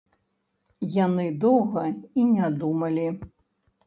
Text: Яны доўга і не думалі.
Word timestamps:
Яны 1.05 1.25
доўга 1.43 1.83
і 2.21 2.23
не 2.31 2.49
думалі. 2.65 3.05